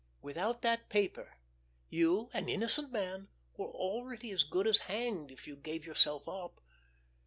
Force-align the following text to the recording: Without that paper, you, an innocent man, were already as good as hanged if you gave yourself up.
Without 0.23 0.63
that 0.63 0.89
paper, 0.89 1.37
you, 1.87 2.31
an 2.33 2.49
innocent 2.49 2.91
man, 2.91 3.27
were 3.55 3.67
already 3.67 4.31
as 4.31 4.43
good 4.43 4.65
as 4.65 4.79
hanged 4.89 5.29
if 5.31 5.45
you 5.45 5.55
gave 5.55 5.85
yourself 5.85 6.27
up. 6.27 6.59